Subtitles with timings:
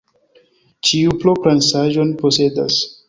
[0.87, 2.81] Ĉiu propran saĝon posedas.